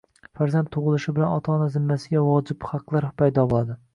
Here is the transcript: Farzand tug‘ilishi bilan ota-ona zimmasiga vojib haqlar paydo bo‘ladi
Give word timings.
Farzand 0.37 0.71
tug‘ilishi 0.75 1.13
bilan 1.17 1.35
ota-ona 1.41 1.67
zimmasiga 1.75 2.25
vojib 2.31 2.67
haqlar 2.73 3.09
paydo 3.23 3.47
bo‘ladi 3.53 3.79